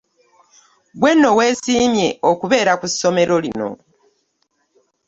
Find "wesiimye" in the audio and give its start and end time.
1.37-2.09